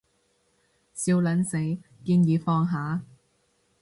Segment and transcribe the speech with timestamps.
[0.95, 1.57] 笑撚死，
[2.03, 3.03] 建議放下